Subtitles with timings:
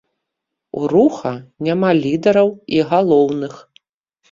[0.79, 1.33] У руха
[1.69, 3.53] няма лідараў і галоўных.